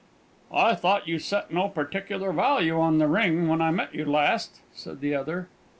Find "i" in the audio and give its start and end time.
0.51-0.73, 3.61-3.69